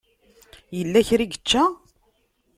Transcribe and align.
Yella 0.77 1.01
kra 1.07 1.23
i 1.25 1.27
yečča? 1.31 1.63